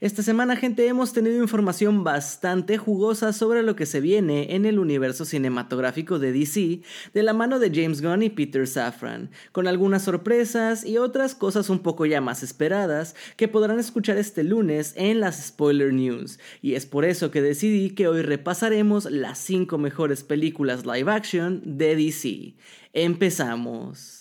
[0.00, 4.78] Esta semana, gente, hemos tenido información bastante jugosa sobre lo que se viene en el
[4.78, 6.80] universo cinematográfico de DC
[7.12, 11.70] de la mano de James Gunn y Peter Safran, con algunas sorpresas y otras cosas
[11.70, 16.38] un poco ya más esperadas que podrán escuchar este lunes en las Spoiler News.
[16.62, 21.62] Y es por eso que decidí que hoy repasaremos las 5 mejores películas live action
[21.64, 22.54] de DC.
[22.92, 24.19] Empezamos.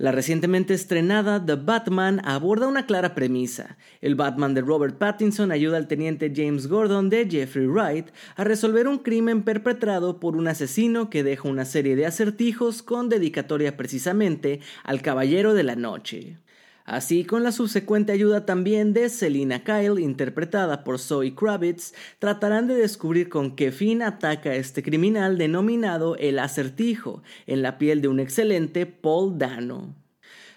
[0.00, 3.76] La recientemente estrenada The Batman aborda una clara premisa.
[4.00, 8.88] El Batman de Robert Pattinson ayuda al teniente James Gordon de Jeffrey Wright a resolver
[8.88, 14.60] un crimen perpetrado por un asesino que deja una serie de acertijos con dedicatoria precisamente
[14.84, 16.38] al Caballero de la Noche
[16.84, 22.74] así con la subsecuente ayuda también de Selina Kyle, interpretada por Zoe Kravitz, tratarán de
[22.74, 28.08] descubrir con qué fin ataca a este criminal denominado el acertijo, en la piel de
[28.08, 29.94] un excelente Paul Dano.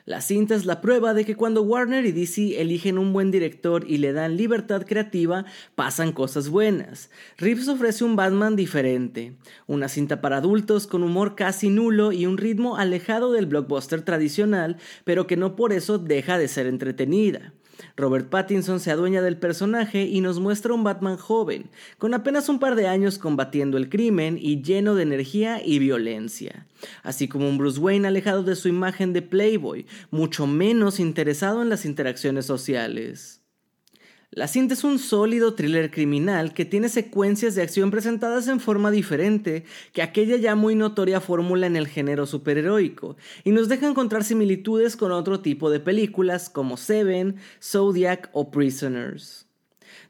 [0.06, 3.86] La cinta es la prueba de que cuando Warner y DC eligen un buen director
[3.88, 5.46] y le dan libertad creativa,
[5.76, 7.10] pasan cosas buenas.
[7.38, 12.38] Reeves ofrece un Batman diferente, una cinta para adultos con humor casi nulo y un
[12.38, 17.54] ritmo alejado del blockbuster tradicional, pero que no por eso deja de ser entretenida.
[17.96, 21.70] Robert Pattinson se adueña del personaje y nos muestra un Batman joven,
[22.00, 26.66] con apenas un par de años combatiendo el crimen y lleno de energía y violencia,
[27.04, 31.70] así como un Bruce Wayne alejado de su imagen de Playboy, mucho menos interesado en
[31.70, 33.43] las interacciones sociales.
[34.36, 38.90] La cinta es un sólido thriller criminal que tiene secuencias de acción presentadas en forma
[38.90, 44.24] diferente que aquella ya muy notoria fórmula en el género superheroico, y nos deja encontrar
[44.24, 49.46] similitudes con otro tipo de películas como Seven, Zodiac o Prisoners.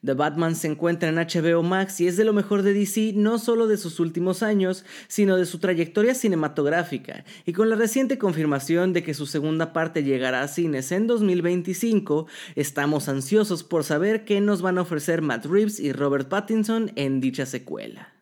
[0.05, 3.39] The Batman se encuentra en HBO Max y es de lo mejor de DC no
[3.39, 8.93] solo de sus últimos años, sino de su trayectoria cinematográfica, y con la reciente confirmación
[8.93, 14.41] de que su segunda parte llegará a cines en 2025, estamos ansiosos por saber qué
[14.41, 18.13] nos van a ofrecer Matt Reeves y Robert Pattinson en dicha secuela.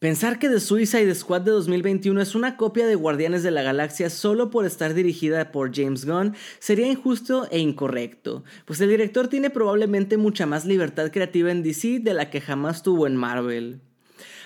[0.00, 4.08] Pensar que The Suicide Squad de 2021 es una copia de Guardianes de la Galaxia
[4.08, 9.50] solo por estar dirigida por James Gunn sería injusto e incorrecto, pues el director tiene
[9.50, 13.82] probablemente mucha más libertad creativa en DC de la que jamás tuvo en Marvel.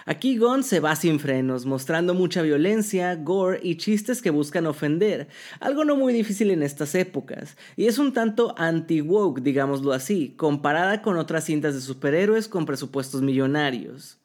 [0.06, 5.28] Aquí Gunn se va sin frenos, mostrando mucha violencia, gore y chistes que buscan ofender,
[5.60, 11.00] algo no muy difícil en estas épocas, y es un tanto anti-woke, digámoslo así, comparada
[11.00, 14.18] con otras cintas de superhéroes con presupuestos millonarios.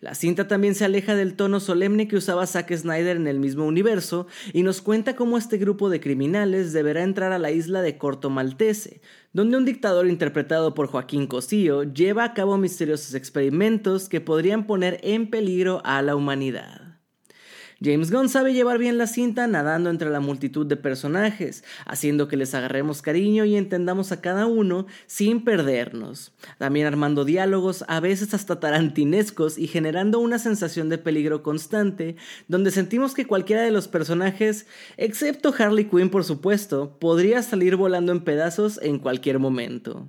[0.00, 3.64] La cinta también se aleja del tono solemne que usaba Zack Snyder en el mismo
[3.64, 7.98] universo y nos cuenta cómo este grupo de criminales deberá entrar a la isla de
[7.98, 9.00] Corto Maltese,
[9.32, 15.00] donde un dictador interpretado por Joaquín Cosío lleva a cabo misteriosos experimentos que podrían poner
[15.02, 16.93] en peligro a la humanidad.
[17.84, 22.38] James Gunn sabe llevar bien la cinta nadando entre la multitud de personajes, haciendo que
[22.38, 26.32] les agarremos cariño y entendamos a cada uno sin perdernos.
[26.56, 32.16] También armando diálogos a veces hasta tarantinescos y generando una sensación de peligro constante,
[32.48, 38.12] donde sentimos que cualquiera de los personajes, excepto Harley Quinn por supuesto, podría salir volando
[38.12, 40.08] en pedazos en cualquier momento.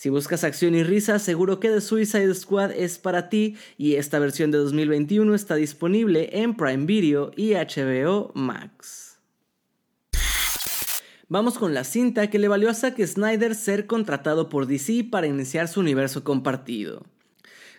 [0.00, 4.18] Si buscas acción y risa, seguro que The Suicide Squad es para ti y esta
[4.18, 9.18] versión de 2021 está disponible en Prime Video y HBO Max.
[11.28, 15.26] Vamos con la cinta que le valió a Zack Snyder ser contratado por DC para
[15.26, 17.04] iniciar su universo compartido.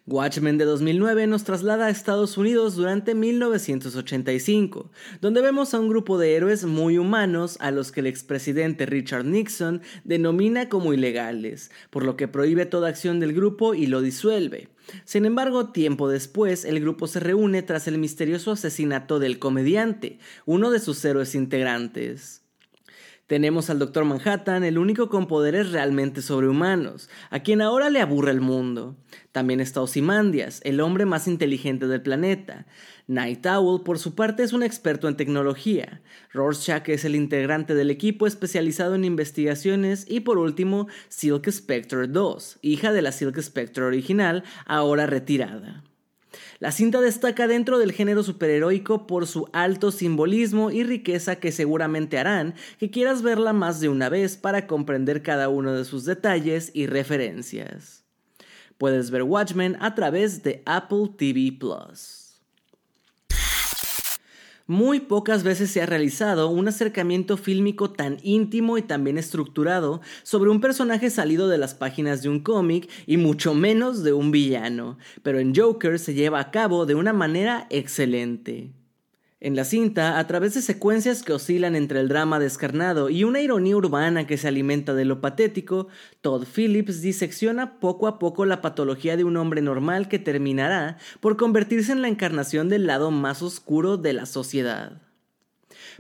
[0.08, 4.90] Watchmen de 2009 nos traslada a Estados Unidos durante 1985,
[5.22, 9.26] donde vemos a un grupo de héroes muy humanos a los que el expresidente Richard
[9.26, 14.70] Nixon denomina como ilegales, por lo que prohíbe toda acción del grupo y lo disuelve.
[15.06, 20.18] Sin embargo, tiempo después, el grupo se reúne tras el misterioso asesinato del comediante,
[20.48, 22.41] uno de sus héroes integrantes.
[23.32, 28.30] Tenemos al Doctor Manhattan, el único con poderes realmente sobrehumanos, a quien ahora le aburre
[28.32, 28.98] el mundo.
[29.32, 32.66] También está Ozymandias, el hombre más inteligente del planeta.
[33.08, 36.02] Night Owl, por su parte, es un experto en tecnología.
[36.34, 40.06] Rorschach es el integrante del equipo especializado en investigaciones.
[40.10, 45.86] Y por último, Silk Spectre 2, hija de la Silk Spectre original, ahora retirada.
[46.62, 52.20] La cinta destaca dentro del género superheroico por su alto simbolismo y riqueza que seguramente
[52.20, 56.70] harán que quieras verla más de una vez para comprender cada uno de sus detalles
[56.76, 58.04] y referencias.
[58.78, 62.21] Puedes ver Watchmen a través de Apple TV Plus.
[64.68, 70.02] Muy pocas veces se ha realizado un acercamiento fílmico tan íntimo y tan bien estructurado
[70.24, 74.32] sobre un personaje salido de las páginas de un cómic y mucho menos de un
[74.32, 78.72] villano, pero en Joker se lleva a cabo de una manera excelente.
[79.44, 83.42] En la cinta, a través de secuencias que oscilan entre el drama descarnado y una
[83.42, 85.88] ironía urbana que se alimenta de lo patético,
[86.22, 91.38] Todd Phillips disecciona poco a poco la patología de un hombre normal que terminará por
[91.38, 95.02] convertirse en la encarnación del lado más oscuro de la sociedad.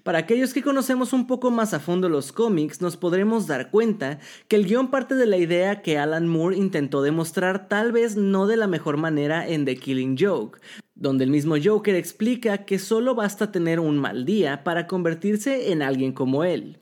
[0.03, 4.19] Para aquellos que conocemos un poco más a fondo los cómics, nos podremos dar cuenta
[4.47, 8.47] que el guion parte de la idea que Alan Moore intentó demostrar tal vez no
[8.47, 10.59] de la mejor manera en The Killing Joke,
[10.95, 15.81] donde el mismo Joker explica que solo basta tener un mal día para convertirse en
[15.81, 16.80] alguien como él.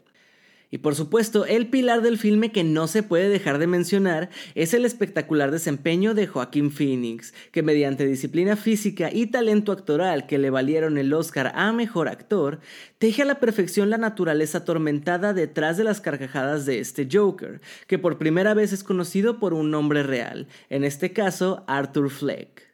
[0.71, 4.75] Y por supuesto, el pilar del filme que no se puede dejar de mencionar es
[4.75, 10.51] el espectacular desempeño de Joaquín Phoenix, que mediante disciplina física y talento actoral que le
[10.51, 12.60] valieron el Oscar a Mejor Actor,
[13.00, 17.98] teje a la perfección la naturaleza atormentada detrás de las carcajadas de este Joker, que
[17.98, 22.69] por primera vez es conocido por un nombre real, en este caso Arthur Fleck.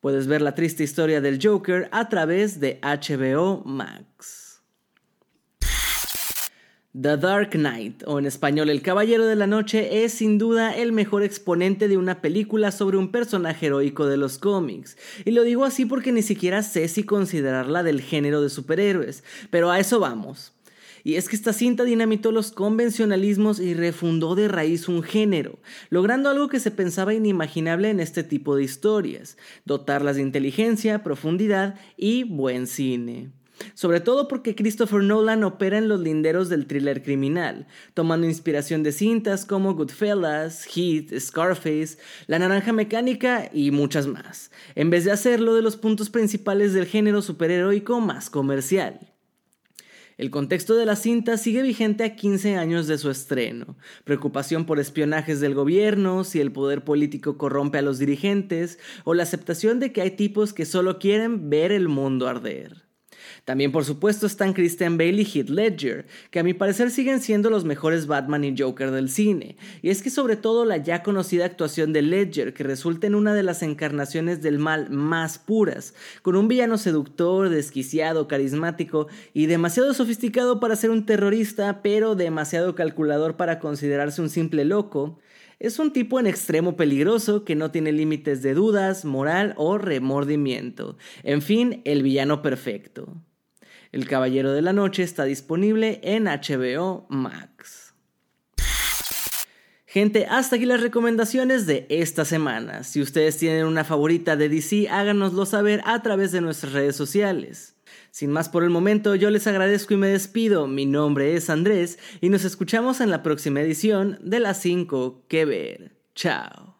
[0.00, 4.43] Puedes ver la triste historia del Joker a través de HBO Max.
[6.96, 10.92] The Dark Knight, o en español El Caballero de la Noche, es sin duda el
[10.92, 14.96] mejor exponente de una película sobre un personaje heroico de los cómics.
[15.24, 19.72] Y lo digo así porque ni siquiera sé si considerarla del género de superhéroes, pero
[19.72, 20.52] a eso vamos.
[21.02, 25.58] Y es que esta cinta dinamitó los convencionalismos y refundó de raíz un género,
[25.90, 31.74] logrando algo que se pensaba inimaginable en este tipo de historias, dotarlas de inteligencia, profundidad
[31.96, 33.32] y buen cine.
[33.74, 38.92] Sobre todo porque Christopher Nolan opera en los linderos del thriller criminal, tomando inspiración de
[38.92, 45.54] cintas como Goodfellas, Heat, Scarface, La Naranja Mecánica y muchas más, en vez de hacerlo
[45.54, 49.14] de los puntos principales del género superheroico más comercial.
[50.16, 53.76] El contexto de la cinta sigue vigente a 15 años de su estreno.
[54.04, 59.24] Preocupación por espionajes del gobierno, si el poder político corrompe a los dirigentes, o la
[59.24, 62.84] aceptación de que hay tipos que solo quieren ver el mundo arder.
[63.44, 67.50] También por supuesto están Christian Bale y Heath Ledger, que a mi parecer siguen siendo
[67.50, 71.44] los mejores Batman y Joker del cine, y es que sobre todo la ya conocida
[71.44, 76.36] actuación de Ledger, que resulta en una de las encarnaciones del mal más puras, con
[76.36, 83.36] un villano seductor, desquiciado, carismático y demasiado sofisticado para ser un terrorista, pero demasiado calculador
[83.36, 85.18] para considerarse un simple loco,
[85.60, 90.96] es un tipo en extremo peligroso que no tiene límites de dudas, moral o remordimiento.
[91.22, 93.14] En fin, el villano perfecto.
[93.94, 97.94] El Caballero de la Noche está disponible en HBO Max.
[99.86, 102.82] Gente, hasta aquí las recomendaciones de esta semana.
[102.82, 107.76] Si ustedes tienen una favorita de DC, háganoslo saber a través de nuestras redes sociales.
[108.10, 110.66] Sin más por el momento, yo les agradezco y me despido.
[110.66, 115.44] Mi nombre es Andrés y nos escuchamos en la próxima edición de las 5 que
[115.44, 115.96] ver.
[116.16, 116.76] Chao.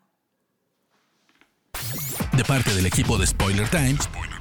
[2.36, 4.08] De parte del equipo de Spoiler Times,